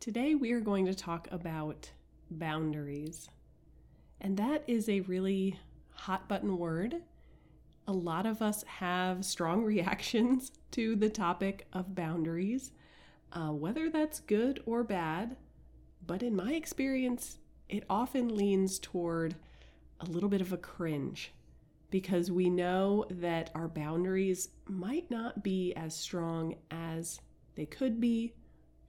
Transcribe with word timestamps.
Today, 0.00 0.34
we 0.34 0.52
are 0.52 0.60
going 0.60 0.86
to 0.86 0.94
talk 0.94 1.28
about 1.30 1.90
boundaries. 2.30 3.28
And 4.18 4.34
that 4.38 4.64
is 4.66 4.88
a 4.88 5.00
really 5.00 5.60
hot 5.90 6.26
button 6.26 6.56
word. 6.56 7.02
A 7.86 7.92
lot 7.92 8.24
of 8.24 8.40
us 8.40 8.64
have 8.64 9.26
strong 9.26 9.62
reactions 9.66 10.52
to 10.70 10.96
the 10.96 11.10
topic 11.10 11.66
of 11.74 11.94
boundaries, 11.94 12.72
uh, 13.34 13.48
whether 13.48 13.90
that's 13.90 14.20
good 14.20 14.62
or 14.64 14.82
bad. 14.84 15.36
But 16.06 16.22
in 16.22 16.34
my 16.34 16.54
experience, 16.54 17.36
it 17.68 17.84
often 17.90 18.34
leans 18.34 18.78
toward 18.78 19.34
a 20.00 20.06
little 20.06 20.30
bit 20.30 20.40
of 20.40 20.54
a 20.54 20.56
cringe 20.56 21.30
because 21.90 22.30
we 22.30 22.48
know 22.48 23.04
that 23.10 23.50
our 23.54 23.68
boundaries 23.68 24.48
might 24.66 25.10
not 25.10 25.44
be 25.44 25.74
as 25.74 25.94
strong 25.94 26.54
as 26.70 27.20
they 27.54 27.66
could 27.66 28.00
be 28.00 28.32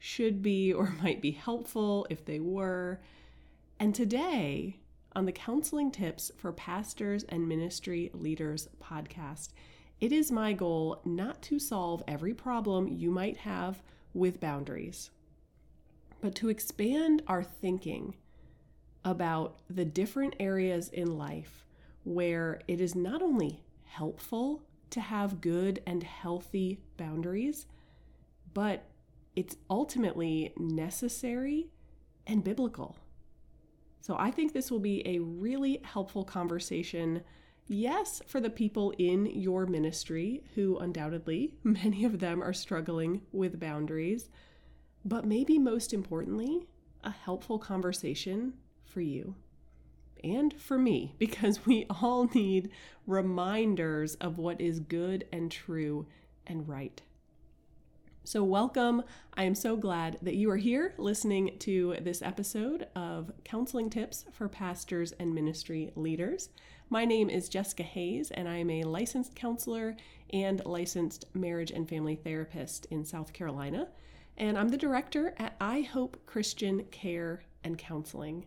should 0.04 0.42
be 0.42 0.74
or 0.74 0.90
might 1.04 1.22
be 1.22 1.30
helpful 1.30 2.08
if 2.10 2.26
they 2.26 2.40
were. 2.40 3.00
And 3.80 3.94
today, 3.94 4.78
on 5.16 5.26
the 5.26 5.32
Counseling 5.32 5.92
Tips 5.92 6.32
for 6.38 6.52
Pastors 6.52 7.24
and 7.30 7.48
Ministry 7.48 8.10
Leaders 8.14 8.68
podcast, 8.82 9.50
it 10.00 10.12
is 10.12 10.32
my 10.32 10.54
goal 10.54 11.02
not 11.06 11.40
to 11.44 11.60
solve 11.60 12.02
every 12.08 12.34
problem 12.34 12.88
you 12.88 13.12
might 13.12 13.38
have 13.38 13.84
with 14.14 14.40
boundaries, 14.40 15.12
but 16.20 16.34
to 16.36 16.50
expand 16.50 17.22
our 17.28 17.44
thinking 17.44 18.16
about 19.06 19.60
the 19.70 19.86
different 19.86 20.36
areas 20.40 20.90
in 20.90 21.16
life 21.16 21.64
where 22.04 22.60
it 22.68 22.82
is 22.82 22.96
not 22.96 23.22
only 23.22 23.62
helpful 23.86 24.64
to 24.90 25.00
have 25.00 25.42
good 25.42 25.80
and 25.86 26.02
healthy 26.02 26.80
boundaries, 26.98 27.68
but 28.54 28.86
it's 29.36 29.56
ultimately 29.70 30.54
necessary 30.58 31.70
and 32.28 32.44
biblical. 32.44 32.98
So 34.02 34.16
I 34.18 34.32
think 34.32 34.54
this 34.54 34.72
will 34.72 34.80
be 34.80 35.08
a 35.08 35.20
really 35.20 35.80
helpful 35.84 36.24
conversation. 36.24 37.22
Yes, 37.68 38.22
for 38.26 38.42
the 38.42 38.50
people 38.50 38.94
in 38.98 39.28
your 39.28 39.66
ministry 39.66 40.44
who 40.56 40.78
undoubtedly, 40.80 41.54
many 41.64 42.04
of 42.04 42.20
them 42.20 42.42
are 42.42 42.54
struggling 42.54 43.22
with 43.32 43.60
boundaries, 43.60 44.30
but 45.06 45.26
maybe 45.26 45.60
most 45.60 45.94
importantly, 45.94 46.68
a 47.04 47.12
helpful 47.12 47.58
conversation 47.58 48.54
for 48.84 49.02
you 49.02 49.36
and 50.24 50.54
for 50.54 50.78
me 50.78 51.16
because 51.20 51.66
we 51.66 51.86
all 51.90 52.26
need 52.34 52.70
reminders 53.08 54.16
of 54.16 54.38
what 54.38 54.60
is 54.60 54.80
good 54.80 55.26
and 55.32 55.52
true 55.52 56.06
and 56.46 56.68
right. 56.68 57.02
So, 58.24 58.44
welcome. 58.44 59.02
I 59.34 59.46
am 59.46 59.56
so 59.56 59.76
glad 59.76 60.20
that 60.22 60.36
you 60.36 60.52
are 60.52 60.58
here 60.58 60.94
listening 61.00 61.58
to 61.62 61.96
this 62.02 62.22
episode 62.22 62.88
of 62.96 63.32
Counseling 63.44 63.90
Tips 63.90 64.26
for 64.32 64.48
Pastors 64.48 65.12
and 65.14 65.34
Ministry 65.34 65.92
Leaders. 65.96 66.50
My 66.92 67.04
name 67.04 67.32
is 67.32 67.50
Jessica 67.50 67.82
Hayes, 67.82 68.30
and 68.30 68.48
I 68.48 68.58
am 68.58 68.70
a 68.70 68.84
licensed 68.84 69.36
counselor 69.36 69.98
and 70.32 70.64
licensed 70.66 71.26
marriage 71.34 71.72
and 71.72 71.90
family 71.90 72.16
therapist 72.16 72.86
in 72.92 73.06
South 73.06 73.34
Carolina. 73.34 73.88
And 74.38 74.56
I'm 74.56 74.70
the 74.70 74.78
director 74.78 75.34
at 75.38 75.60
iHope 75.60 76.14
Christian 76.28 76.84
Care 76.92 77.42
and 77.64 77.76
Counseling. 77.76 78.46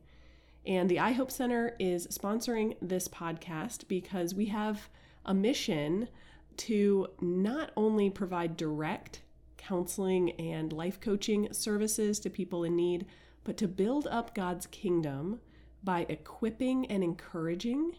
And 0.64 0.88
the 0.88 0.98
iHope 0.98 1.32
Center 1.32 1.74
is 1.80 2.06
sponsoring 2.06 2.76
this 2.80 3.08
podcast 3.08 3.88
because 3.88 4.36
we 4.36 4.46
have 4.46 4.88
a 5.26 5.34
mission 5.34 6.08
to 6.58 7.08
not 7.20 7.72
only 7.76 8.08
provide 8.08 8.56
direct 8.56 9.22
counseling 9.66 10.32
and 10.32 10.72
life 10.72 11.00
coaching 11.00 11.52
services 11.52 12.18
to 12.20 12.30
people 12.30 12.64
in 12.64 12.76
need, 12.76 13.06
but 13.44 13.56
to 13.56 13.68
build 13.68 14.06
up 14.08 14.34
God's 14.34 14.66
kingdom 14.66 15.40
by 15.82 16.06
equipping 16.08 16.86
and 16.86 17.02
encouraging 17.02 17.92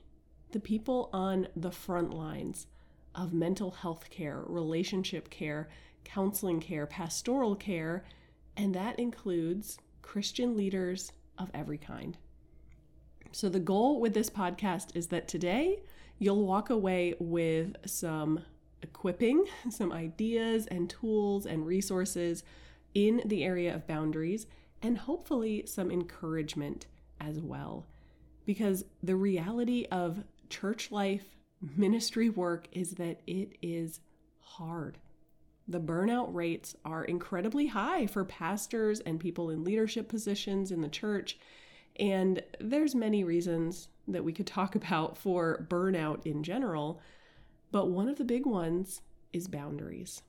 the 0.51 0.59
people 0.59 1.09
on 1.11 1.47
the 1.55 1.71
front 1.71 2.13
lines 2.13 2.67
of 3.13 3.33
mental 3.33 3.71
health 3.71 4.09
care, 4.09 4.43
relationship 4.45 5.29
care, 5.29 5.69
counseling 6.03 6.59
care, 6.59 6.85
pastoral 6.85 7.55
care, 7.55 8.05
and 8.57 8.73
that 8.75 8.99
includes 8.99 9.77
Christian 10.01 10.55
leaders 10.55 11.11
of 11.37 11.49
every 11.53 11.77
kind. 11.77 12.17
So, 13.31 13.49
the 13.49 13.59
goal 13.59 13.99
with 13.99 14.13
this 14.13 14.29
podcast 14.29 14.95
is 14.95 15.07
that 15.07 15.27
today 15.27 15.81
you'll 16.19 16.45
walk 16.45 16.69
away 16.69 17.15
with 17.19 17.75
some 17.85 18.41
equipping 18.85 19.45
some 19.69 19.91
ideas 19.91 20.67
and 20.67 20.89
tools 20.89 21.45
and 21.45 21.65
resources 21.65 22.43
in 22.93 23.21
the 23.25 23.43
area 23.43 23.73
of 23.73 23.87
boundaries 23.87 24.45
and 24.81 24.97
hopefully 24.99 25.63
some 25.65 25.89
encouragement 25.89 26.85
as 27.19 27.41
well. 27.41 27.87
Because 28.45 28.85
the 29.01 29.15
reality 29.15 29.87
of 29.91 30.23
church 30.49 30.91
life, 30.91 31.25
ministry 31.75 32.29
work 32.29 32.67
is 32.71 32.91
that 32.91 33.21
it 33.25 33.57
is 33.61 33.99
hard. 34.39 34.99
The 35.67 35.79
burnout 35.79 36.33
rates 36.33 36.75
are 36.85 37.03
incredibly 37.03 37.67
high 37.67 38.05
for 38.05 38.23
pastors 38.23 38.99
and 38.99 39.19
people 39.19 39.49
in 39.49 39.63
leadership 39.63 40.07
positions 40.07 40.71
in 40.71 40.81
the 40.81 40.89
church. 40.89 41.39
And 41.97 42.43
there's 42.59 42.93
many 42.93 43.23
reasons 43.23 43.87
that 44.07 44.23
we 44.23 44.33
could 44.33 44.47
talk 44.47 44.75
about 44.81 45.17
for 45.17 45.65
burnout 45.69 46.25
in 46.25 46.43
general. 46.43 47.01
But 47.75 47.89
one 47.89 48.07
of 48.07 48.17
the 48.17 48.23
big 48.23 48.45
ones 48.45 49.01
is 49.33 49.49
boundaries. 49.49 50.21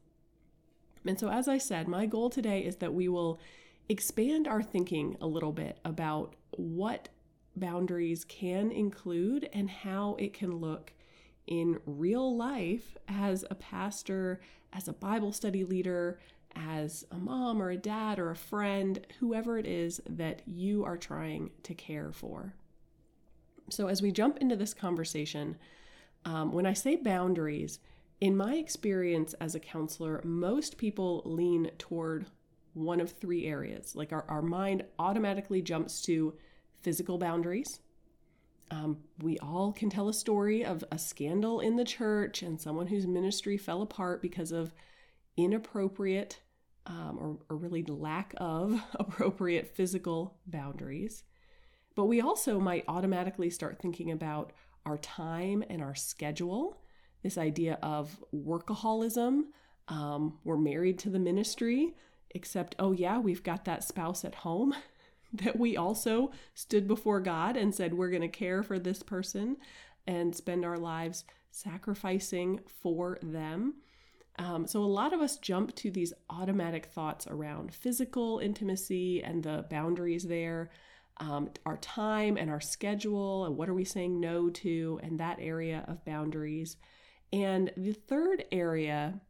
And 1.05 1.17
so, 1.17 1.31
as 1.31 1.47
I 1.47 1.59
said, 1.59 1.87
my 1.87 2.05
goal 2.05 2.29
today 2.29 2.65
is 2.65 2.79
that 2.79 2.93
we 2.93 3.07
will 3.07 3.39
expand 3.89 4.49
our 4.49 4.65
thinking 4.65 5.17
a 5.21 5.29
little 5.29 5.53
bit 5.53 5.79
about 5.85 6.35
what 6.51 7.09
boundaries 7.55 8.25
can 8.25 8.73
include 8.73 9.49
and 9.53 9.71
how 9.71 10.17
it 10.19 10.33
can 10.33 10.57
look 10.57 10.93
in 11.47 11.79
real 11.87 12.37
life 12.37 12.97
as 13.07 13.45
a 13.49 13.55
pastor, 13.55 14.41
as 14.73 14.89
a 14.89 14.93
Bible 14.93 15.31
study 15.31 15.63
leader, 15.63 16.19
as 16.57 17.07
a 17.13 17.17
mom 17.17 17.63
or 17.63 17.71
a 17.71 17.77
dad 17.77 18.19
or 18.19 18.33
a 18.33 18.37
friend, 18.37 19.07
whoever 19.21 19.57
it 19.57 19.67
is 19.67 20.01
that 20.11 20.43
you 20.49 20.85
are 20.85 20.97
trying 20.97 21.51
to 21.63 21.75
care 21.75 22.11
for. 22.11 22.55
So, 23.71 23.87
as 23.87 24.03
we 24.03 24.11
jump 24.11 24.39
into 24.39 24.57
this 24.57 24.75
conversation, 24.75 25.57
um, 26.27 26.53
when 26.53 26.67
I 26.67 26.73
say 26.73 26.97
boundaries, 26.97 27.79
in 28.21 28.37
my 28.37 28.57
experience 28.57 29.33
as 29.35 29.55
a 29.55 29.61
counselor, 29.61 30.21
most 30.25 30.77
people 30.77 31.23
lean 31.25 31.71
toward 31.79 32.27
one 32.75 33.01
of 33.01 33.13
three 33.13 33.47
areas. 33.47 33.95
Like 33.95 34.13
our, 34.13 34.25
our 34.29 34.43
mind 34.43 34.85
automatically 34.99 35.63
jumps 35.63 36.03
to 36.03 36.35
physical 36.83 37.17
boundaries. 37.17 37.81
Um, 38.71 38.99
we 39.23 39.39
all 39.39 39.73
can 39.73 39.89
tell 39.89 40.09
a 40.09 40.15
story 40.15 40.65
of 40.65 40.85
a 40.91 40.99
scandal 40.99 41.61
in 41.61 41.77
the 41.77 41.85
church 41.85 42.43
and 42.43 42.61
someone 42.61 42.89
whose 42.89 43.07
ministry 43.07 43.57
fell 43.57 43.81
apart 43.81 44.21
because 44.21 44.51
of 44.51 44.75
inappropriate 45.37 46.41
um, 46.87 47.19
or, 47.21 47.55
or 47.55 47.57
really 47.57 47.85
lack 47.85 48.35
of 48.39 48.83
appropriate 48.97 49.77
physical 49.77 50.39
boundaries. 50.47 51.23
But 51.95 52.07
we 52.07 52.21
also 52.21 52.59
might 52.59 52.85
automatically 52.89 53.51
start 53.51 53.79
thinking 53.81 54.11
about 54.11 54.53
our 54.87 54.97
time 54.99 55.65
and 55.69 55.83
our 55.83 55.95
schedule, 55.95 56.79
this 57.23 57.37
idea 57.37 57.79
of 57.83 58.17
workaholism. 58.35 59.43
Um, 59.89 60.39
we're 60.45 60.57
married 60.57 60.99
to 61.01 61.11
the 61.11 61.19
ministry, 61.19 61.95
except, 62.31 62.77
oh, 62.79 62.93
yeah, 62.93 63.19
we've 63.19 63.43
got 63.43 63.65
that 63.65 63.85
spouse 63.85 64.25
at 64.25 64.37
home 64.37 64.75
that 65.33 65.59
we 65.59 65.77
also 65.77 66.31
stood 66.55 66.87
before 66.87 67.21
God 67.21 67.57
and 67.57 67.75
said, 67.75 67.95
we're 67.95 68.11
going 68.11 68.23
to 68.23 68.29
care 68.29 68.63
for 68.63 68.79
this 68.79 69.03
person 69.03 69.57
and 70.07 70.35
spend 70.35 70.65
our 70.65 70.79
lives 70.79 71.25
sacrificing 71.51 72.61
for 72.81 73.19
them. 73.23 73.75
Um, 74.39 74.67
so, 74.67 74.83
a 74.83 74.85
lot 74.85 75.15
of 75.15 75.21
us 75.21 75.39
jump 75.39 75.75
to 75.77 75.91
these 75.91 76.13
automatic 76.29 76.87
thoughts 76.87 77.27
around 77.27 77.73
physical 77.73 78.39
intimacy 78.39 79.23
and 79.23 79.43
the 79.43 79.65
boundaries 79.71 80.25
there 80.25 80.71
um, 81.19 81.51
our 81.65 81.79
time 81.79 82.37
and 82.37 82.51
our 82.51 82.61
schedule 82.61 83.47
and 83.47 83.57
what 83.57 83.69
are 83.69 83.75
we 83.75 83.85
saying 83.85 84.21
no 84.21 84.51
to 84.51 85.01
and 85.03 85.19
that 85.19 85.39
area 85.41 85.85
of 85.89 86.05
boundaries. 86.05 86.77
And 87.33 87.73
the 87.77 87.93
third 87.93 88.45
area 88.53 89.21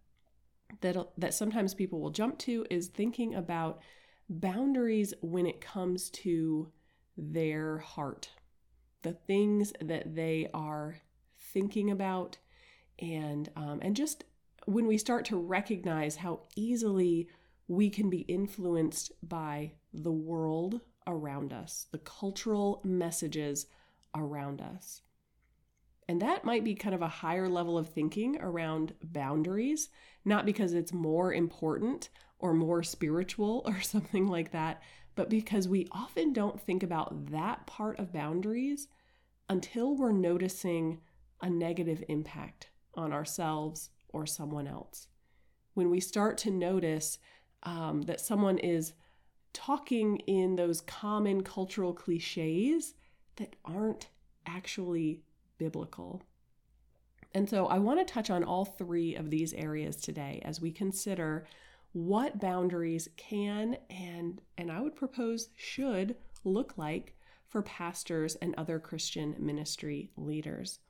that 0.81 0.97
that 1.17 1.35
sometimes 1.35 1.75
people 1.75 2.01
will 2.01 2.11
jump 2.11 2.39
to 2.39 2.67
is 2.71 2.89
thinking 2.89 3.35
about 3.35 3.81
boundaries 4.29 5.15
when 5.21 5.47
it 5.47 5.61
comes 5.61 6.11
to 6.11 6.73
their 7.17 7.79
heart 7.79 8.31
the 9.07 9.13
things 9.13 9.73
that 9.81 10.17
they 10.17 10.49
are 10.53 10.97
thinking 11.53 11.93
about. 11.93 12.39
And 12.99 13.49
um, 13.55 13.79
and 13.81 13.95
just 13.95 14.25
when 14.65 14.87
we 14.87 14.99
start 14.99 15.25
to 15.27 15.37
recognize 15.37 16.17
how 16.17 16.41
easily 16.57 17.29
we 17.69 17.89
can 17.89 18.11
be 18.11 18.21
influenced 18.23 19.13
by 19.23 19.73
the 19.95 20.11
world 20.11 20.81
around 21.07 21.53
us, 21.53 21.87
the 21.93 21.99
cultural 21.99 22.81
messages 22.85 23.67
around 24.15 24.61
us. 24.61 25.03
And 26.09 26.23
that 26.23 26.45
might 26.45 26.65
be 26.65 26.75
kind 26.75 26.95
of 26.95 27.03
a 27.03 27.09
higher 27.09 27.49
level 27.49 27.77
of 27.77 27.89
thinking 27.89 28.41
around 28.41 28.95
boundaries, 29.03 29.89
not 30.25 30.47
because 30.47 30.73
it's 30.73 30.93
more 30.93 31.33
important 31.33 32.11
or 32.39 32.53
more 32.53 32.83
spiritual 32.83 33.63
or 33.67 33.81
something 33.81 34.27
like 34.27 34.53
that, 34.53 34.83
but 35.15 35.31
because 35.31 35.67
we 35.67 35.89
often 35.93 36.33
don't 36.33 36.61
think 36.61 36.83
about 36.83 37.31
that 37.31 37.67
part 37.67 37.99
of 37.99 38.13
boundaries 38.13 38.89
until 39.49 39.97
we're 39.97 40.13
noticing 40.13 41.01
a 41.41 41.51
negative 41.51 42.05
impact 42.09 42.71
on 42.95 43.13
ourselves 43.13 43.91
or 44.09 44.27
someone 44.27 44.67
else. 44.67 45.09
When 45.75 45.91
we 45.91 46.01
start 46.01 46.39
to 46.39 46.51
notice 46.51 47.19
um, 47.63 48.03
that 48.03 48.21
someone 48.21 48.59
is 48.59 48.93
talking 49.57 50.19
in 50.27 50.55
those 50.55 50.83
common 50.83 51.43
cultural 51.43 51.95
cliches 51.95 52.93
that 53.37 53.57
aren't 53.65 54.09
actually 54.45 55.23
biblical. 55.57 56.23
And 57.33 57.49
so 57.49 57.67
I 57.67 57.79
want 57.79 57.99
to 57.99 58.13
touch 58.13 58.29
on 58.29 58.45
all 58.45 58.67
three 58.67 59.15
of 59.15 59.31
these 59.31 59.55
areas 59.55 59.97
today 59.97 60.43
as 60.45 60.61
we 60.61 60.71
consider 60.71 61.47
what 61.93 62.39
boundaries 62.39 63.09
can 63.17 63.79
and 63.89 64.43
and 64.59 64.71
I 64.71 64.83
would 64.83 64.95
propose 64.95 65.49
should 65.57 66.17
look 66.45 66.77
like 66.77 67.17
for 67.49 67.63
pastors 67.63 68.35
and 68.37 68.55
other 68.57 68.79
Christian 68.79 69.35
ministry 69.39 70.11
leaders. 70.19 70.81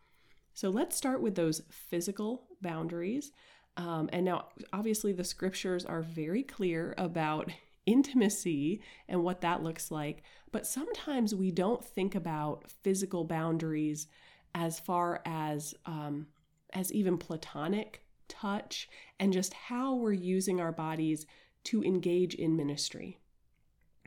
So 0.54 0.70
let's 0.70 0.96
start 0.96 1.22
with 1.22 1.36
those 1.36 1.62
physical 1.70 2.48
boundaries. 2.60 3.30
Um, 3.76 4.08
and 4.12 4.24
now, 4.24 4.46
obviously, 4.72 5.12
the 5.12 5.22
scriptures 5.22 5.84
are 5.84 6.02
very 6.02 6.42
clear 6.42 6.94
about 6.96 7.52
intimacy 7.86 8.82
and 9.08 9.22
what 9.22 9.40
that 9.40 9.62
looks 9.62 9.90
like. 9.90 10.22
But 10.52 10.66
sometimes 10.66 11.34
we 11.34 11.50
don't 11.50 11.84
think 11.84 12.14
about 12.14 12.70
physical 12.82 13.24
boundaries 13.24 14.06
as 14.54 14.80
far 14.80 15.22
as 15.24 15.74
um, 15.86 16.26
as 16.72 16.92
even 16.92 17.16
platonic 17.16 18.02
touch 18.28 18.88
and 19.20 19.32
just 19.32 19.54
how 19.54 19.94
we're 19.94 20.12
using 20.12 20.60
our 20.60 20.72
bodies 20.72 21.26
to 21.64 21.82
engage 21.82 22.34
in 22.34 22.56
ministry. 22.56 23.18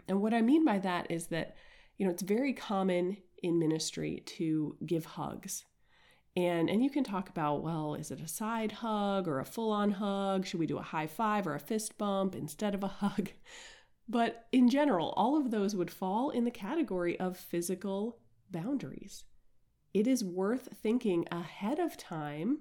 And 0.08 0.22
what 0.22 0.34
I 0.34 0.42
mean 0.42 0.66
by 0.66 0.80
that 0.80 1.10
is 1.10 1.28
that 1.28 1.56
you 1.98 2.06
know 2.06 2.12
it's 2.12 2.24
very 2.24 2.54
common 2.54 3.18
in 3.42 3.60
ministry 3.60 4.24
to 4.26 4.76
give 4.86 5.06
hugs. 5.06 5.66
And, 6.36 6.70
and 6.70 6.84
you 6.84 6.90
can 6.90 7.04
talk 7.04 7.30
about, 7.30 7.64
well, 7.64 7.96
is 7.96 8.12
it 8.12 8.22
a 8.22 8.28
side 8.28 8.72
hug 8.72 9.28
or 9.28 9.40
a 9.40 9.46
full 9.46 9.72
on 9.72 9.92
hug? 9.92 10.46
Should 10.46 10.60
we 10.60 10.68
do 10.68 10.78
a 10.78 10.84
high 10.84 11.08
five 11.08 11.48
or 11.48 11.56
a 11.56 11.60
fist 11.60 11.98
bump 11.98 12.36
instead 12.36 12.76
of 12.76 12.84
a 12.84 12.88
hug? 13.04 13.30
But 14.08 14.48
in 14.52 14.70
general, 14.70 15.14
all 15.18 15.38
of 15.38 15.52
those 15.52 15.76
would 15.76 15.92
fall 15.92 16.30
in 16.30 16.44
the 16.44 16.52
category 16.52 17.20
of 17.20 17.38
physical 17.38 18.20
boundaries. 18.50 19.26
It 19.94 20.08
is 20.08 20.24
worth 20.24 20.70
thinking 20.82 21.28
ahead 21.32 21.80
of 21.80 21.98
time 21.98 22.60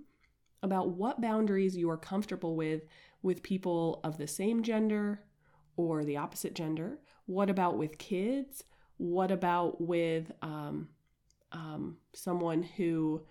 about 0.62 0.90
what 0.90 1.20
boundaries 1.20 1.76
you 1.76 1.88
are 1.90 1.96
comfortable 1.96 2.56
with 2.56 2.82
with 3.22 3.42
people 3.42 4.00
of 4.04 4.18
the 4.18 4.26
same 4.26 4.62
gender 4.62 5.24
or 5.76 6.04
the 6.04 6.16
opposite 6.16 6.54
gender. 6.54 6.98
What 7.26 7.50
about 7.50 7.78
with 7.78 7.98
kids? 7.98 8.64
What 8.96 9.30
about 9.30 9.80
with 9.80 10.32
um, 10.42 10.88
um, 11.52 11.98
someone 12.12 12.62
who 12.62 13.22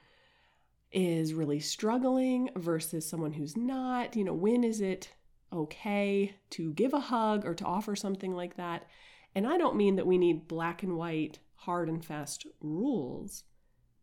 is 0.92 1.34
really 1.34 1.60
struggling 1.60 2.50
versus 2.56 3.08
someone 3.08 3.34
who's 3.34 3.58
not? 3.58 4.16
You 4.16 4.24
know, 4.24 4.34
when 4.34 4.64
is 4.64 4.82
it 4.82 5.12
okay 5.52 6.36
to 6.52 6.74
give 6.74 6.94
a 6.94 7.00
hug 7.00 7.46
or 7.46 7.54
to 7.54 7.66
offer 7.66 7.96
something 7.96 8.36
like 8.36 8.58
that. 8.58 8.88
And 9.36 9.48
I 9.48 9.58
don't 9.58 9.76
mean 9.76 9.96
that 9.96 10.08
we 10.08 10.18
need 10.18 10.48
black 10.48 10.84
and 10.84 10.98
white, 10.98 11.40
hard 11.56 11.90
and 11.90 12.04
fast 12.04 12.46
rules. 12.62 13.44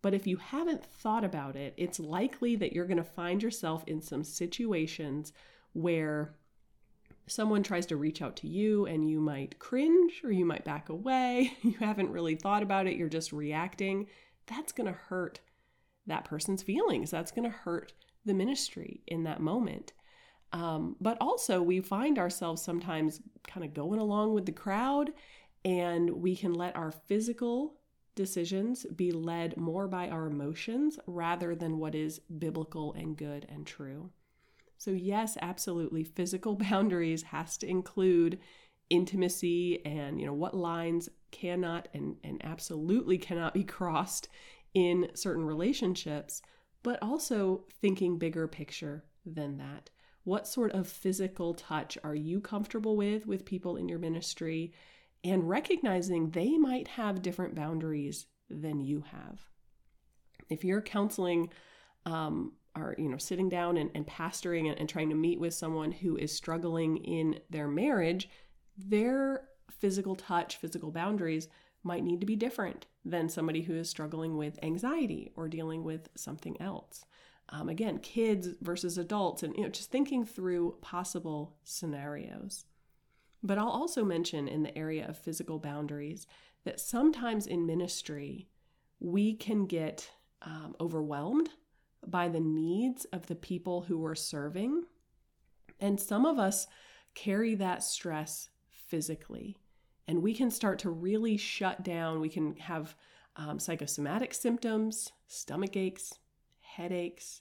But 0.03 0.15
if 0.15 0.27
you 0.27 0.37
haven't 0.37 0.85
thought 0.85 1.25
about 1.25 1.57
it, 1.57 1.75
it's 1.77 1.99
likely 1.99 2.57
that 2.57 2.73
you're 2.73 2.87
going 2.87 2.99
to 2.99 3.05
find 3.05 3.43
yourself 3.43 3.85
in 3.87 4.03
some 4.03 4.23
situations 4.23 5.33
where 5.73 6.35
someone 7.27 7.63
tries 7.63 7.87
to 7.87 7.97
reach 7.97 8.21
out 8.21 8.37
to 8.37 8.47
you 8.47 8.85
and 8.85 9.09
you 9.09 9.19
might 9.19 9.59
cringe 9.59 10.21
or 10.23 10.31
you 10.31 10.45
might 10.45 10.65
back 10.65 10.91
away. 10.91 11.57
You 11.63 11.75
haven't 11.81 12.11
really 12.11 12.37
thought 12.37 12.63
about 12.63 12.87
it, 12.87 12.97
you're 12.97 13.09
just 13.09 13.33
reacting. 13.33 14.07
That's 14.47 14.73
going 14.73 14.87
to 14.87 14.99
hurt 15.09 15.41
that 16.07 16.25
person's 16.25 16.63
feelings. 16.63 17.11
That's 17.11 17.33
going 17.33 17.51
to 17.51 17.57
hurt 17.57 17.93
the 18.25 18.35
ministry 18.35 19.03
in 19.07 19.25
that 19.25 19.41
moment. 19.41 19.93
Um, 20.53 20.97
but 21.01 21.19
also, 21.21 21.61
we 21.61 21.81
find 21.81 22.19
ourselves 22.19 22.63
sometimes 22.63 23.21
kind 23.47 23.65
of 23.65 23.75
going 23.75 23.99
along 23.99 24.35
with 24.35 24.47
the 24.47 24.53
crowd, 24.53 25.11
and 25.65 26.09
we 26.11 26.37
can 26.37 26.55
let 26.55 26.77
our 26.77 26.93
physical 26.93 27.81
decisions 28.15 28.87
be 28.95 29.11
led 29.11 29.57
more 29.57 29.89
by 29.89 30.09
our 30.09 30.27
emotions 30.27 30.99
rather 31.07 31.57
than 31.57 31.79
what 31.79 31.95
is 31.97 32.21
biblical 32.39 32.93
and 32.93 33.17
good 33.17 33.47
and 33.49 33.67
true. 33.67 34.11
So, 34.79 34.93
yes, 34.93 35.37
absolutely, 35.43 36.05
physical 36.05 36.55
boundaries 36.71 37.23
has 37.25 37.57
to 37.59 37.69
include 37.69 38.39
intimacy 38.91 39.85
and 39.87 40.21
you 40.21 40.27
know 40.27 40.33
what 40.35 40.55
lines 40.55 41.09
cannot 41.31 41.89
and, 41.95 42.17
and 42.23 42.41
absolutely 42.45 43.19
cannot 43.19 43.55
be 43.55 43.65
crossed 43.65 44.29
in 44.75 45.09
certain 45.15 45.45
relationships, 45.45 46.43
but 46.83 47.03
also 47.03 47.65
thinking 47.81 48.19
bigger 48.19 48.47
picture 48.47 49.05
than 49.25 49.57
that. 49.59 49.91
What 50.25 50.49
sort 50.49 50.73
of 50.73 50.89
physical 50.89 51.55
touch 51.55 51.97
are 52.03 52.15
you 52.15 52.41
comfortable 52.41 52.97
with 52.97 53.27
with 53.27 53.45
people 53.45 53.77
in 53.77 53.89
your 53.89 53.99
ministry? 53.99 54.73
And 55.23 55.49
recognizing 55.49 56.31
they 56.31 56.59
might 56.59 56.89
have 56.89 57.23
different 57.23 57.55
boundaries 57.55 58.27
than 58.51 58.81
you 58.81 59.05
have. 59.11 59.41
If 60.51 60.65
you're 60.65 60.83
counseling 60.83 61.51
um, 62.05 62.53
or 62.77 62.95
you 62.99 63.09
know 63.09 63.17
sitting 63.17 63.49
down 63.49 63.77
and, 63.77 63.91
and 63.95 64.07
pastoring 64.07 64.69
and, 64.69 64.79
and 64.79 64.89
trying 64.89 65.09
to 65.11 65.15
meet 65.15 65.41
with 65.41 65.55
someone 65.55 65.93
who 65.93 66.17
is 66.17 66.35
struggling 66.35 66.99
in 66.99 67.39
their 67.51 67.69
marriage, 67.69 68.29
their 68.77 69.49
physical 69.71 70.17
touch, 70.17 70.57
physical 70.57 70.91
boundaries 70.91 71.49
might 71.85 72.05
need 72.05 72.21
to 72.21 72.27
be 72.27 72.37
different 72.37 72.87
than 73.05 73.29
somebody 73.29 73.63
who 73.63 73.75
is 73.75 73.89
struggling 73.89 74.37
with 74.37 74.59
anxiety 74.63 75.31
or 75.37 75.49
dealing 75.49 75.85
with 75.85 76.09
something 76.15 76.61
else. 76.61 77.05
Um, 77.51 77.69
again, 77.69 77.99
kids 77.99 78.49
versus 78.63 78.97
adults, 78.97 79.43
and 79.43 79.55
you 79.55 79.63
know, 79.63 79.69
just 79.69 79.91
thinking 79.91 80.25
through 80.25 80.79
possible 80.81 81.57
scenarios. 81.63 82.65
But 83.43 83.59
I'll 83.59 83.69
also 83.69 84.05
mention 84.05 84.49
in 84.49 84.63
the 84.63 84.77
area 84.77 85.07
of 85.07 85.19
physical 85.19 85.59
boundaries 85.59 86.27
that 86.65 86.81
sometimes 86.81 87.47
in 87.47 87.67
ministry, 87.67 88.49
we 88.99 89.35
can 89.35 89.67
get 89.67 90.11
um, 90.41 90.75
overwhelmed 90.81 91.51
by 92.07 92.29
the 92.29 92.41
needs 92.41 93.05
of 93.07 93.27
the 93.27 93.35
people 93.35 93.83
who 93.83 93.99
we're 93.99 94.15
serving. 94.15 94.85
And 95.79 96.01
some 96.01 96.25
of 96.25 96.39
us 96.39 96.67
carry 97.15 97.55
that 97.57 97.83
stress 97.83 98.49
physically. 98.71 99.59
And 100.07 100.23
we 100.23 100.35
can 100.35 100.51
start 100.51 100.79
to 100.81 100.91
really 100.91 101.37
shut 101.37 101.83
down. 101.83 102.21
We 102.21 102.29
can 102.29 102.57
have 102.57 102.95
um, 103.37 103.59
psychosomatic 103.59 104.35
symptoms, 104.35 105.13
stomach 105.27 105.77
aches, 105.77 106.13
headaches, 106.61 107.41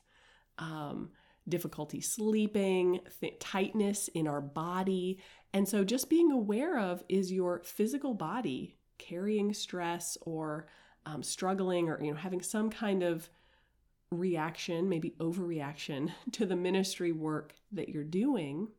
um, 0.58 1.10
difficulty 1.48 2.02
sleeping, 2.02 3.00
th- 3.20 3.38
tightness 3.40 4.08
in 4.10 4.28
our 4.28 4.42
body. 4.42 5.20
And 5.54 5.68
so 5.68 5.84
just 5.84 6.10
being 6.10 6.32
aware 6.32 6.80
of 6.80 7.04
is 7.10 7.32
your 7.32 7.62
physical 7.64 8.14
body 8.14 8.78
carrying 8.98 9.54
stress 9.54 10.18
or 10.22 10.68
um, 11.06 11.22
struggling 11.22 11.90
or 11.90 12.02
you 12.02 12.12
know 12.12 12.18
having 12.18 12.42
some 12.42 12.70
kind 12.70 13.04
of 13.04 13.30
reaction, 14.12 14.88
maybe 14.88 15.16
overreaction 15.20 16.12
to 16.32 16.46
the 16.46 16.56
ministry 16.56 17.12
work 17.12 17.56
that 17.72 17.90
you're 17.90 18.04
doing 18.04 18.70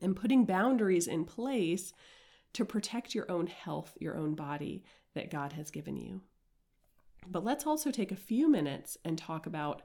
and 0.00 0.16
putting 0.16 0.44
boundaries 0.44 1.06
in 1.06 1.24
place 1.24 1.92
to 2.56 2.64
protect 2.64 3.14
your 3.14 3.30
own 3.30 3.46
health, 3.46 3.92
your 4.00 4.16
own 4.16 4.34
body 4.34 4.82
that 5.14 5.30
God 5.30 5.52
has 5.52 5.70
given 5.70 5.96
you. 5.96 6.22
But 7.26 7.44
let's 7.44 7.66
also 7.66 7.90
take 7.90 8.12
a 8.12 8.16
few 8.16 8.48
minutes 8.48 8.96
and 9.04 9.18
talk 9.18 9.46
about 9.46 9.82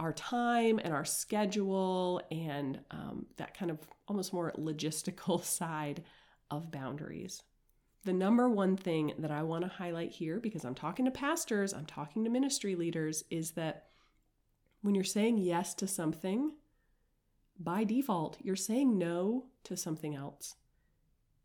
our 0.00 0.12
time 0.12 0.80
and 0.82 0.92
our 0.92 1.04
schedule 1.04 2.20
and 2.32 2.80
um, 2.90 3.26
that 3.36 3.56
kind 3.56 3.70
of 3.70 3.78
almost 4.08 4.32
more 4.32 4.52
logistical 4.58 5.44
side 5.44 6.02
of 6.50 6.72
boundaries. 6.72 7.42
The 8.04 8.12
number 8.12 8.48
one 8.48 8.76
thing 8.76 9.12
that 9.18 9.30
I 9.30 9.44
want 9.44 9.62
to 9.62 9.68
highlight 9.70 10.10
here, 10.10 10.40
because 10.40 10.64
I'm 10.64 10.74
talking 10.74 11.04
to 11.04 11.10
pastors, 11.12 11.72
I'm 11.72 11.86
talking 11.86 12.24
to 12.24 12.30
ministry 12.30 12.74
leaders, 12.74 13.22
is 13.30 13.52
that 13.52 13.86
when 14.82 14.96
you're 14.96 15.04
saying 15.04 15.38
yes 15.38 15.72
to 15.74 15.86
something, 15.86 16.52
by 17.60 17.84
default, 17.84 18.38
you're 18.40 18.56
saying 18.56 18.98
no 18.98 19.46
to 19.64 19.76
something 19.76 20.16
else. 20.16 20.56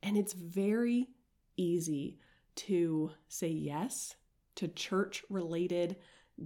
And 0.04 0.18
it's 0.18 0.34
very 0.34 1.08
easy 1.58 2.20
to 2.56 3.12
say 3.30 3.48
yes 3.48 4.16
to 4.56 4.68
church 4.68 5.24
related, 5.30 5.96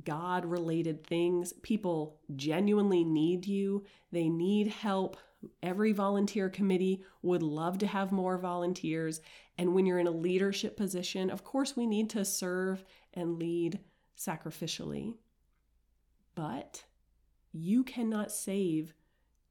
God 0.06 0.46
related 0.46 1.06
things. 1.06 1.54
People 1.64 2.20
genuinely 2.36 3.04
need 3.04 3.46
you, 3.46 3.84
they 4.12 4.30
need 4.30 4.68
help. 4.68 5.18
Every 5.62 5.92
volunteer 5.92 6.50
committee 6.50 7.04
would 7.22 7.44
love 7.44 7.78
to 7.80 7.88
have 7.88 8.12
more 8.12 8.38
volunteers. 8.38 9.22
And 9.58 9.74
when 9.74 9.86
you're 9.86 10.00
in 10.00 10.08
a 10.08 10.12
leadership 10.12 10.78
position, 10.78 11.30
of 11.30 11.44
course, 11.44 11.76
we 11.76 11.86
need 11.86 12.10
to 12.12 12.26
serve 12.26 12.84
and 13.14 13.38
lead 13.38 13.80
sacrificially. 14.18 15.16
But 16.34 16.84
you 17.52 17.84
cannot 17.84 18.32
save 18.32 18.94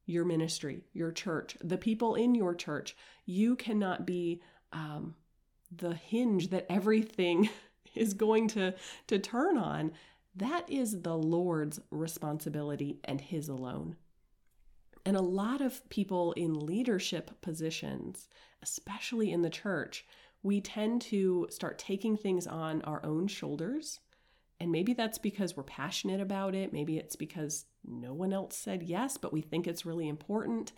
your 0.07 0.25
ministry, 0.25 0.81
your 0.93 1.11
church, 1.11 1.55
the 1.63 1.77
people 1.77 2.15
in 2.15 2.33
your 2.33 2.55
church. 2.55 2.95
You 3.25 3.55
cannot 3.55 4.07
be 4.07 4.41
um, 4.73 5.13
the 5.75 5.93
hinge 5.93 6.49
that 6.49 6.65
everything 6.69 7.49
is 7.95 8.15
going 8.15 8.47
to, 8.49 8.73
to 9.07 9.19
turn 9.19 9.57
on. 9.57 9.91
That 10.35 10.69
is 10.69 11.01
the 11.01 11.17
Lord's 11.17 11.79
responsibility 11.91 12.99
and 13.03 13.21
His 13.21 13.49
alone. 13.49 13.97
And 15.05 15.15
a 15.15 15.21
lot 15.21 15.61
of 15.61 15.87
people 15.89 16.31
in 16.33 16.65
leadership 16.65 17.41
positions, 17.41 18.27
especially 18.61 19.31
in 19.31 19.41
the 19.41 19.49
church, 19.49 20.05
we 20.43 20.61
tend 20.61 21.01
to 21.03 21.47
start 21.49 21.79
taking 21.79 22.15
things 22.15 22.47
on 22.47 22.81
our 22.83 23.05
own 23.05 23.27
shoulders. 23.27 23.99
And 24.59 24.71
maybe 24.71 24.93
that's 24.93 25.17
because 25.17 25.55
we're 25.55 25.63
passionate 25.63 26.21
about 26.21 26.55
it. 26.55 26.73
Maybe 26.73 26.97
it's 26.97 27.15
because 27.15 27.65
no 27.87 28.13
one 28.13 28.33
else 28.33 28.55
said 28.57 28.83
yes, 28.83 29.17
but 29.17 29.33
we 29.33 29.41
think 29.41 29.67
it's 29.67 29.85
really 29.85 30.07
important. 30.07 30.73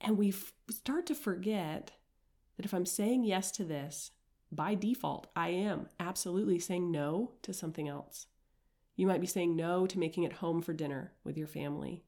And 0.00 0.16
we 0.16 0.30
f- 0.30 0.52
start 0.70 1.06
to 1.06 1.14
forget 1.14 1.92
that 2.56 2.66
if 2.66 2.74
I'm 2.74 2.86
saying 2.86 3.24
yes 3.24 3.50
to 3.52 3.64
this, 3.64 4.10
by 4.50 4.74
default, 4.74 5.28
I 5.34 5.48
am 5.50 5.88
absolutely 5.98 6.58
saying 6.58 6.90
no 6.90 7.32
to 7.42 7.52
something 7.52 7.88
else. 7.88 8.26
You 8.96 9.06
might 9.06 9.20
be 9.20 9.26
saying 9.26 9.56
no 9.56 9.86
to 9.86 9.98
making 9.98 10.24
it 10.24 10.34
home 10.34 10.60
for 10.60 10.74
dinner 10.74 11.12
with 11.24 11.38
your 11.38 11.46
family. 11.46 12.04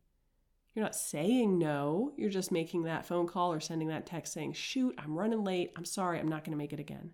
You're 0.75 0.85
not 0.85 0.97
saying 0.97 1.59
no, 1.59 2.13
you're 2.17 2.31
just 2.31 2.51
making 2.51 2.83
that 2.83 3.07
phone 3.07 3.29
call 3.29 3.53
or 3.53 3.61
sending 3.61 3.89
that 3.89 4.07
text 4.07 4.33
saying, 4.33 4.55
shoot, 4.55 4.95
I'm 4.99 5.17
running 5.17 5.45
late. 5.45 5.73
I'm 5.77 5.85
sorry, 5.85 6.19
I'm 6.19 6.29
not 6.29 6.45
going 6.45 6.51
to 6.51 6.59
make 6.59 6.73
it 6.73 6.81
again. 6.81 7.13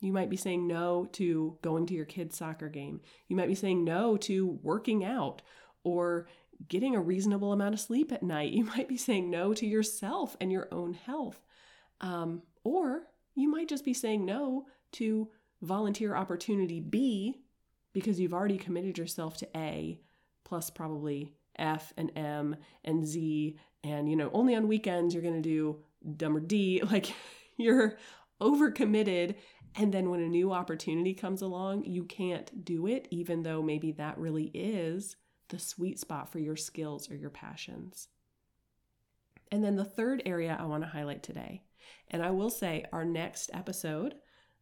You 0.00 0.12
might 0.12 0.30
be 0.30 0.36
saying 0.36 0.66
no 0.66 1.06
to 1.12 1.58
going 1.62 1.86
to 1.86 1.94
your 1.94 2.06
kid's 2.06 2.36
soccer 2.36 2.68
game. 2.68 3.02
You 3.28 3.36
might 3.36 3.48
be 3.48 3.54
saying 3.54 3.84
no 3.84 4.16
to 4.18 4.58
working 4.62 5.04
out 5.04 5.42
or 5.84 6.26
getting 6.68 6.94
a 6.94 7.00
reasonable 7.00 7.52
amount 7.52 7.74
of 7.74 7.80
sleep 7.80 8.12
at 8.12 8.22
night. 8.22 8.52
You 8.60 8.64
might 8.64 8.88
be 8.88 8.96
saying 8.96 9.30
no 9.30 9.54
to 9.54 9.66
yourself 9.66 10.36
and 10.40 10.52
your 10.52 10.68
own 10.72 10.94
health. 10.94 11.40
Um, 12.00 12.42
or 12.64 13.04
you 13.34 13.50
might 13.50 13.68
just 13.68 13.84
be 13.84 13.94
saying 13.94 14.24
no 14.24 14.66
to 14.92 15.30
volunteer 15.62 16.14
opportunity 16.14 16.80
B 16.80 17.42
because 17.92 18.20
you've 18.20 18.34
already 18.34 18.58
committed 18.58 18.98
yourself 18.98 19.36
to 19.38 19.48
A 19.56 20.00
plus 20.44 20.70
probably 20.70 21.34
F 21.56 21.92
and 21.96 22.10
M 22.16 22.56
and 22.84 23.06
Z. 23.06 23.56
And, 23.82 24.08
you 24.08 24.16
know, 24.16 24.30
only 24.32 24.54
on 24.54 24.68
weekends 24.68 25.14
you're 25.14 25.22
going 25.22 25.42
to 25.42 25.48
do 25.48 25.78
dumb 26.16 26.36
or 26.36 26.40
D. 26.40 26.82
Like 26.90 27.14
you're 27.56 27.96
overcommitted. 28.40 29.34
And 29.76 29.92
then 29.92 30.10
when 30.10 30.20
a 30.20 30.28
new 30.28 30.52
opportunity 30.52 31.14
comes 31.14 31.42
along, 31.42 31.84
you 31.84 32.04
can't 32.04 32.64
do 32.64 32.86
it, 32.86 33.06
even 33.10 33.42
though 33.42 33.62
maybe 33.62 33.92
that 33.92 34.18
really 34.18 34.50
is 34.52 35.16
the 35.50 35.58
sweet 35.58 35.98
spot 35.98 36.30
for 36.30 36.38
your 36.38 36.56
skills 36.56 37.10
or 37.10 37.16
your 37.16 37.30
passions. 37.30 38.08
And 39.52 39.64
then 39.64 39.76
the 39.76 39.84
third 39.84 40.22
area 40.26 40.56
I 40.58 40.64
want 40.64 40.84
to 40.84 40.88
highlight 40.88 41.22
today, 41.22 41.62
and 42.08 42.22
I 42.22 42.30
will 42.30 42.50
say 42.50 42.84
our 42.92 43.04
next 43.04 43.50
episode 43.52 44.14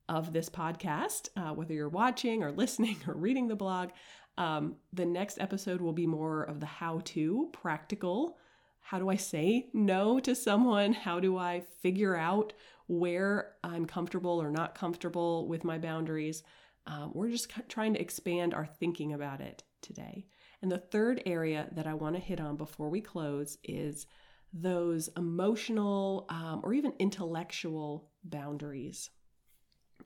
of 0.09 0.33
this 0.33 0.49
podcast, 0.49 1.29
uh, 1.37 1.53
whether 1.53 1.75
you're 1.75 1.89
watching 1.89 2.43
or 2.43 2.51
listening 2.57 2.97
or 3.07 3.15
reading 3.15 3.49
the 3.49 3.57
blog, 3.57 3.91
um, 4.39 4.77
the 4.93 5.05
next 5.05 5.41
episode 5.41 5.81
will 5.81 5.93
be 5.93 6.07
more 6.07 6.43
of 6.45 6.61
the 6.61 6.67
how 6.67 7.01
to, 7.07 7.51
practical. 7.53 8.39
How 8.81 8.99
do 8.99 9.09
I 9.11 9.17
say 9.17 9.69
no 9.75 10.21
to 10.21 10.35
someone? 10.35 10.93
How 10.93 11.21
do 11.21 11.37
I 11.37 11.61
figure 11.83 12.17
out 12.17 12.53
where 12.87 13.57
I'm 13.63 13.85
comfortable 13.85 14.41
or 14.41 14.51
not 14.51 14.75
comfortable 14.75 15.47
with 15.49 15.65
my 15.65 15.77
boundaries? 15.79 16.43
Um, 16.87 17.11
we're 17.13 17.31
just 17.31 17.53
trying 17.69 17.95
to 17.95 18.01
expand 18.01 18.55
our 18.55 18.65
thinking 18.65 19.13
about 19.13 19.41
it 19.41 19.63
today. 19.83 20.27
And 20.63 20.73
the 20.73 20.79
third 20.79 21.23
area 21.25 21.69
that 21.73 21.87
I 21.87 21.95
want 21.95 22.17
to 22.17 22.21
hit 22.21 22.41
on 22.41 22.57
before 22.57 22.89
we 22.89 23.01
close 23.01 23.59
is 23.63 24.07
those 24.53 25.09
emotional 25.17 26.27
um, 26.29 26.61
or 26.65 26.73
even 26.73 26.95
intellectual 26.99 28.11
boundaries. 28.25 29.11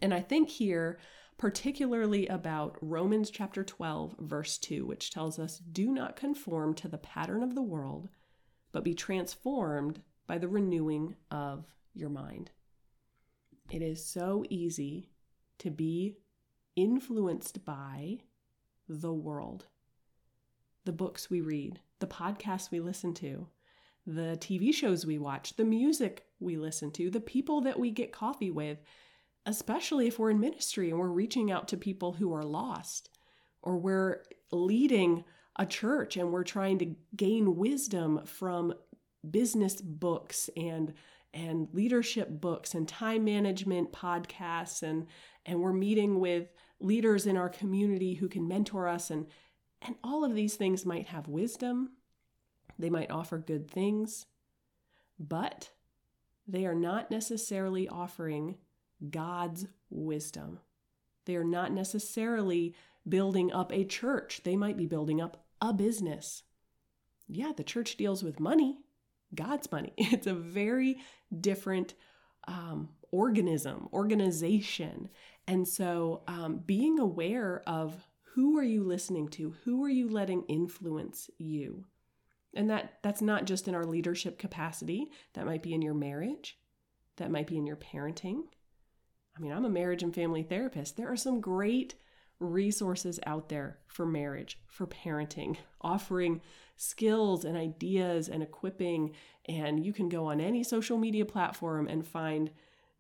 And 0.01 0.13
I 0.13 0.21
think 0.21 0.49
here, 0.49 0.99
particularly 1.39 2.27
about 2.27 2.77
Romans 2.81 3.31
chapter 3.31 3.65
12, 3.65 4.17
verse 4.21 4.59
2, 4.59 4.85
which 4.85 5.11
tells 5.11 5.39
us, 5.39 5.59
Do 5.59 5.91
not 5.91 6.17
conform 6.17 6.75
to 6.75 6.89
the 6.89 6.99
pattern 6.99 7.43
of 7.43 7.55
the 7.55 7.63
world, 7.63 8.09
but 8.73 8.85
be 8.85 8.95
transformed 8.95 10.03
by 10.27 10.39
the 10.39 10.49
renewing 10.49 11.15
of 11.31 11.67
your 11.95 12.11
mind. 12.11 12.51
It 13.71 13.81
is 13.81 14.05
so 14.05 14.45
easy 14.51 15.11
to 15.59 15.71
be 15.71 16.17
influenced 16.77 17.65
by 17.65 18.19
the 18.89 19.13
world 19.13 19.67
the 20.85 20.93
books 20.93 21.31
we 21.31 21.41
read, 21.41 21.81
the 22.01 22.07
podcasts 22.07 22.71
we 22.71 22.81
listen 22.81 23.15
to, 23.15 23.47
the 24.07 24.37
TV 24.41 24.75
shows 24.75 25.07
we 25.07 25.19
watch, 25.19 25.57
the 25.57 25.65
music 25.65 26.27
we 26.41 26.57
listen 26.57 26.91
to, 26.93 27.11
the 27.11 27.21
people 27.21 27.61
that 27.63 27.79
we 27.79 27.91
get 27.91 28.13
coffee 28.13 28.51
with, 28.51 28.79
especially 29.47 30.09
if 30.09 30.19
we're 30.19 30.31
in 30.31 30.41
ministry 30.41 30.91
and 30.91 30.99
we're 30.99 31.09
reaching 31.09 31.51
out 31.51 31.69
to 31.69 31.77
people 31.77 32.13
who 32.13 32.33
are 32.35 32.43
lost, 32.43 33.09
or 33.63 33.79
we're 33.79 34.23
leading 34.51 35.25
a 35.57 35.67
church 35.67 36.17
and 36.17 36.33
we're 36.33 36.45
trying 36.45 36.79
to 36.79 36.95
gain 37.15 37.57
wisdom 37.57 38.25
from 38.25 38.73
business 39.29 39.81
books 39.81 40.51
and 40.57 40.95
and 41.35 41.69
leadership 41.73 42.29
books 42.41 42.75
and 42.75 42.87
time 42.89 43.25
management 43.25 43.93
podcasts 43.93 44.83
and 44.83 45.07
and 45.47 45.61
we're 45.61 45.73
meeting 45.73 46.19
with 46.21 46.49
leaders 46.81 47.27
in 47.27 47.37
our 47.37 47.49
community 47.49 48.15
who 48.15 48.29
can 48.29 48.49
mentor 48.49 48.89
us 48.89 49.11
and 49.11 49.27
and 49.85 49.97
all 50.03 50.25
of 50.25 50.35
these 50.35 50.55
things 50.55 50.87
might 50.87 51.09
have 51.09 51.29
wisdom, 51.29 51.91
they 52.79 52.91
might 52.91 53.11
offer 53.11 53.39
good 53.39 53.71
things, 53.71 54.27
but 55.19 55.71
they 56.47 56.67
are 56.67 56.75
not 56.75 57.11
necessarily 57.11 57.89
offering 57.89 58.57
God's 59.11 59.67
wisdom. 59.91 60.61
They 61.25 61.37
are 61.37 61.45
not 61.45 61.73
necessarily 61.73 62.75
building 63.09 63.53
up 63.53 63.73
a 63.73 63.85
church, 63.85 64.43
they 64.45 64.57
might 64.57 64.77
be 64.77 64.87
building 64.87 65.21
up 65.21 65.45
a 65.61 65.73
business. 65.73 66.45
Yeah, 67.29 67.53
the 67.57 67.65
church 67.65 67.97
deals 67.97 68.23
with 68.23 68.41
money, 68.41 68.79
God's 69.35 69.71
money. 69.71 69.93
It's 69.97 70.27
a 70.27 70.35
very 70.35 70.99
different 71.41 71.95
um, 72.47 72.91
organism, 73.11 73.89
organization. 73.93 75.09
And 75.47 75.67
so 75.67 76.23
um, 76.27 76.63
being 76.65 76.99
aware 76.99 77.63
of 77.67 77.95
who 78.35 78.59
are 78.59 78.65
you 78.65 78.83
listening 78.83 79.29
to? 79.29 79.55
Who 79.65 79.85
are 79.85 79.91
you 79.91 80.09
letting 80.09 80.45
influence 80.45 81.29
you? 81.39 81.85
And 82.55 82.71
that 82.71 82.99
that's 83.03 83.23
not 83.23 83.45
just 83.45 83.69
in 83.69 83.75
our 83.75 83.85
leadership 83.85 84.39
capacity. 84.39 85.11
That 85.35 85.47
might 85.47 85.63
be 85.63 85.75
in 85.75 85.83
your 85.83 85.95
marriage. 85.95 86.59
That 87.17 87.31
might 87.31 87.47
be 87.47 87.59
in 87.59 87.67
your 87.67 87.77
parenting. 87.77 88.45
I 89.37 89.41
mean, 89.41 89.53
I'm 89.53 89.65
a 89.65 89.71
marriage 89.71 90.03
and 90.03 90.15
family 90.15 90.43
therapist. 90.43 90.97
There 90.97 91.11
are 91.11 91.17
some 91.17 91.41
great 91.41 91.95
resources 92.39 93.21
out 93.27 93.49
there 93.49 93.79
for 93.87 94.05
marriage, 94.05 94.59
for 94.67 94.87
parenting, 94.87 95.57
offering 95.81 96.41
skills 96.77 97.45
and 97.45 97.57
ideas 97.57 98.29
and 98.29 98.43
equipping. 98.43 99.13
And 99.47 99.85
you 99.85 99.93
can 99.93 100.09
go 100.09 100.27
on 100.27 100.41
any 100.41 100.65
social 100.65 100.99
media 100.99 101.25
platform 101.25 101.87
and 101.87 102.07
find 102.07 102.51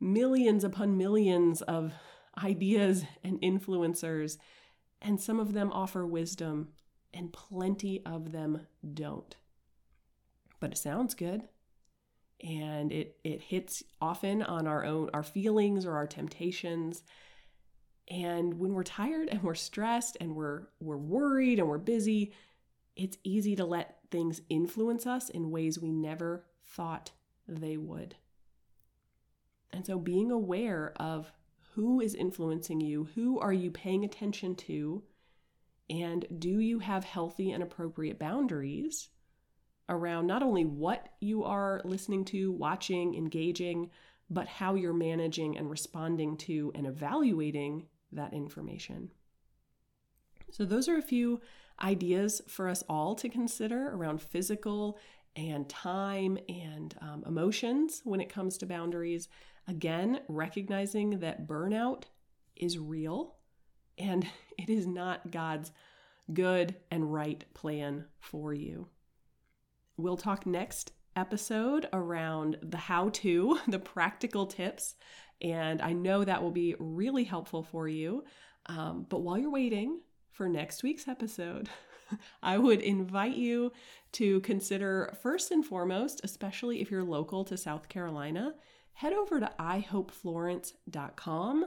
millions 0.00 0.64
upon 0.64 0.98
millions 0.98 1.62
of 1.62 1.92
ideas 2.42 3.04
and 3.24 3.40
influencers 3.40 4.38
and 5.02 5.21
some 5.21 5.38
of 5.40 5.52
them 5.52 5.71
offer 5.73 6.06
wisdom, 6.06 6.68
and 7.12 7.32
plenty 7.32 8.04
of 8.06 8.32
them 8.32 8.66
don't. 8.94 9.37
But 10.61 10.73
it 10.73 10.78
sounds 10.78 11.14
good. 11.14 11.42
And 12.42 12.90
it, 12.90 13.18
it 13.23 13.42
hits 13.42 13.82
often 14.00 14.42
on 14.42 14.66
our 14.66 14.85
own 14.85 15.11
our 15.12 15.23
feelings 15.23 15.85
or 15.85 15.94
our 15.94 16.06
temptations. 16.06 17.02
And 18.09 18.54
when 18.54 18.73
we're 18.73 18.82
tired 18.82 19.28
and 19.28 19.42
we're 19.42 19.54
stressed 19.54 20.16
and 20.21 20.35
we're 20.35 20.68
we're 20.80 20.97
worried 20.97 21.59
and 21.59 21.68
we're 21.68 21.78
busy, 21.78 22.32
it's 22.97 23.18
easy 23.23 23.54
to 23.56 23.64
let 23.64 23.99
things 24.11 24.40
influence 24.49 25.06
us 25.06 25.30
in 25.30 25.50
ways 25.50 25.78
we 25.78 25.92
never 25.92 26.44
thought 26.64 27.12
they 27.47 27.76
would. 27.76 28.16
And 29.73 29.87
so 29.87 29.99
being 29.99 30.30
aware 30.30 30.92
of 30.97 31.32
who 31.75 32.00
is 32.00 32.14
influencing 32.14 32.81
you? 32.81 33.09
Who 33.14 33.38
are 33.38 33.52
you 33.52 33.71
paying 33.71 34.05
attention 34.05 34.55
to? 34.57 35.02
And 35.88 36.26
do 36.38 36.61
you 36.61 36.79
have 36.79 37.05
healthy 37.05 37.50
and 37.52 37.62
appropriate 37.62 38.19
boundaries 38.19 39.09
around 39.88 40.26
not 40.26 40.43
only 40.43 40.64
what 40.64 41.09
you 41.21 41.45
are 41.45 41.81
listening 41.85 42.25
to, 42.26 42.52
watching, 42.52 43.14
engaging, 43.14 43.91
but 44.31 44.49
how 44.49 44.75
you're 44.75 44.93
managing 44.93 45.59
and 45.59 45.71
responding 45.71 46.37
to 46.38 46.73
and 46.75 46.87
evaluating 46.87 47.87
that 48.12 48.33
information? 48.33 49.11
So, 50.50 50.64
those 50.64 50.88
are 50.88 50.99
a 50.99 51.02
few 51.02 51.41
ideas 51.81 52.43
for 52.49 52.69
us 52.69 52.85
all 52.88 53.14
to 53.17 53.29
consider 53.29 53.88
around 53.88 54.21
physical 54.21 54.99
and 55.35 55.69
time 55.69 56.38
and 56.49 56.95
um, 57.00 57.25
emotions 57.26 58.02
when 58.05 58.21
it 58.21 58.29
comes 58.29 58.59
to 58.59 58.67
boundaries. 58.67 59.29
Again, 59.69 60.21
recognizing 60.28 61.21
that 61.21 61.47
burnout 61.47 62.04
is 62.57 62.78
real 62.78 63.37
and 63.99 64.26
it 64.59 64.69
is 64.69 64.87
not 64.87 65.31
God's 65.31 65.73
good 66.33 66.76
and 66.90 67.12
right 67.12 67.45
plan 67.54 68.07
for 68.21 68.52
you. 68.52 68.88
We'll 69.97 70.16
talk 70.16 70.47
next 70.47 70.92
episode 71.14 71.88
around 71.92 72.59
the 72.62 72.76
how 72.76 73.11
to, 73.11 73.59
the 73.69 73.78
practical 73.78 74.47
tips, 74.47 74.95
and 75.40 75.83
I 75.83 75.92
know 75.92 76.25
that 76.25 76.42
will 76.42 76.52
be 76.52 76.76
really 76.78 77.25
helpful 77.25 77.62
for 77.62 77.88
you. 77.88 78.25
Um, 78.66 79.07
but 79.09 79.23
while 79.23 79.37
you're 79.37 79.50
waiting 79.50 80.00
for 80.31 80.49
next 80.49 80.83
week's 80.83 81.09
episode, 81.09 81.69
I 82.42 82.59
would 82.59 82.81
invite 82.81 83.35
you 83.35 83.73
to 84.12 84.40
consider 84.40 85.16
first 85.21 85.50
and 85.50 85.64
foremost, 85.64 86.21
especially 86.23 86.81
if 86.81 86.90
you're 86.90 87.02
local 87.02 87.45
to 87.47 87.57
South 87.57 87.88
Carolina, 87.88 88.54
head 88.94 89.12
over 89.12 89.40
to 89.40 89.50
ihopeflorence.com 89.58 91.66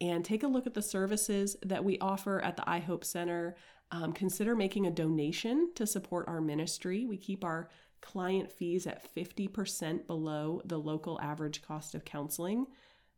and 0.00 0.24
take 0.24 0.42
a 0.42 0.48
look 0.48 0.66
at 0.66 0.74
the 0.74 0.82
services 0.82 1.56
that 1.64 1.84
we 1.84 1.98
offer 1.98 2.42
at 2.42 2.56
the 2.56 2.62
iHope 2.62 3.04
Center. 3.04 3.54
Um, 3.90 4.12
consider 4.12 4.56
making 4.56 4.86
a 4.86 4.90
donation 4.90 5.72
to 5.74 5.86
support 5.86 6.28
our 6.28 6.40
ministry. 6.40 7.06
We 7.06 7.18
keep 7.18 7.44
our 7.44 7.68
client 8.00 8.50
fees 8.50 8.86
at 8.86 9.14
50% 9.14 10.06
below 10.06 10.62
the 10.64 10.78
local 10.78 11.20
average 11.20 11.62
cost 11.62 11.94
of 11.94 12.04
counseling, 12.04 12.66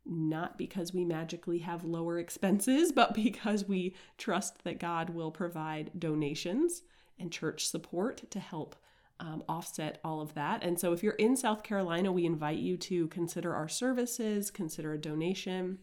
not 0.05 0.59
because 0.59 0.93
we 0.93 1.05
magically 1.05 1.61
have 1.61 1.85
lower 1.85 2.19
expenses, 2.19 2.93
but 2.93 3.15
because 3.15 3.67
we 3.67 3.95
trust 4.19 4.65
that 4.65 4.79
God 4.79 5.11
will 5.11 5.31
provide 5.31 5.93
donations 5.99 6.83
and 7.19 7.33
church 7.33 7.67
support 7.67 8.31
to 8.31 8.41
help 8.41 8.77
um, 9.21 9.43
offset 9.49 10.01
all 10.05 10.21
of 10.21 10.35
that. 10.35 10.63
And 10.63 10.79
so, 10.79 10.93
if 10.93 11.03
you're 11.03 11.13
in 11.15 11.37
South 11.37 11.63
Carolina, 11.63 12.13
we 12.13 12.27
invite 12.27 12.59
you 12.59 12.77
to 12.79 13.09
consider 13.09 13.55
our 13.55 13.69
services, 13.69 14.51
consider 14.51 14.93
a 14.93 14.99
donation, 14.99 15.79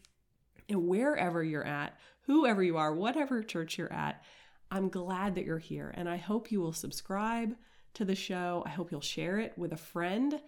and 0.69 0.87
wherever 0.87 1.43
you're 1.43 1.65
at, 1.65 1.97
whoever 2.21 2.61
you 2.63 2.77
are, 2.77 2.93
whatever 2.93 3.43
church 3.43 3.77
you're 3.77 3.91
at, 3.91 4.23
I'm 4.69 4.89
glad 4.89 5.35
that 5.35 5.45
you're 5.45 5.59
here. 5.59 5.93
And 5.95 6.09
I 6.09 6.17
hope 6.17 6.51
you 6.51 6.61
will 6.61 6.73
subscribe 6.73 7.55
to 7.95 8.05
the 8.05 8.15
show. 8.15 8.63
I 8.65 8.69
hope 8.69 8.91
you'll 8.91 9.01
share 9.01 9.39
it 9.39 9.57
with 9.57 9.73
a 9.73 9.77
friend. 9.77 10.39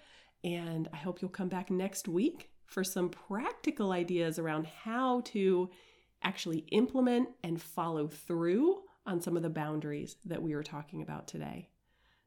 And 0.44 0.88
I 0.94 0.98
hope 0.98 1.22
you'll 1.22 1.30
come 1.30 1.50
back 1.50 1.70
next 1.70 2.08
week 2.08 2.50
for 2.66 2.84
some 2.84 3.10
practical 3.10 3.92
ideas 3.92 4.40
around 4.40 4.66
how 4.66 5.22
to 5.22 5.70
actually 6.24 6.60
implement 6.72 7.30
and 7.44 7.62
follow 7.62 8.08
through 8.08 8.82
on 9.06 9.20
some 9.20 9.36
of 9.36 9.44
the 9.44 9.50
boundaries 9.50 10.16
that 10.26 10.42
we 10.42 10.56
were 10.56 10.64
talking 10.64 11.02
about 11.02 11.28
today. 11.28 11.70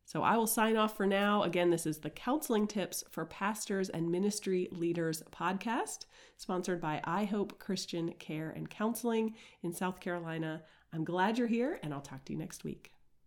So 0.07 0.23
I 0.23 0.37
will 0.37 0.47
sign 0.47 0.77
off 0.77 0.97
for 0.97 1.05
now. 1.05 1.43
Again, 1.43 1.71
this 1.71 1.85
is 1.85 1.99
the 1.99 2.11
Counseling 2.11 2.69
Tips 2.69 3.03
for 3.11 3.27
Pastors 3.27 3.89
and 3.89 4.09
Ministry 4.09 4.69
Leaders 4.71 5.25
podcast, 5.33 6.07
sponsored 6.37 6.81
by 6.81 7.03
iHope 7.05 7.59
Christian 7.59 8.13
Care 8.13 8.51
and 8.51 8.71
Counseling 8.71 9.35
in 9.65 9.73
South 9.73 9.99
Carolina. 9.99 10.63
I'm 10.93 11.03
glad 11.03 11.39
you're 11.39 11.49
here, 11.49 11.81
and 11.83 11.93
I'll 11.93 12.01
talk 12.01 12.25
to 12.27 12.33
you 12.33 12.39
next 12.39 12.63
week. 12.63 12.96